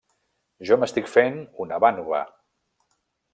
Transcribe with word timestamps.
Jo 0.69 0.77
m’estic 0.83 1.11
fent 1.17 1.37
una 1.67 1.79
vànova. 1.85 2.23